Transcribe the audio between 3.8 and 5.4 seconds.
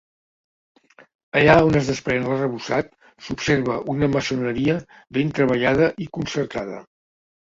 una maçoneria ben